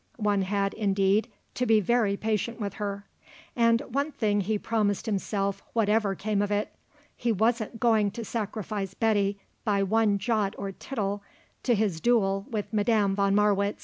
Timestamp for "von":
13.13-13.35